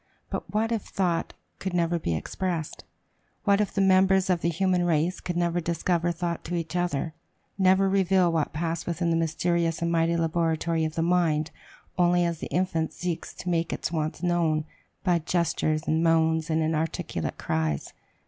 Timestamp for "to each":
6.45-6.75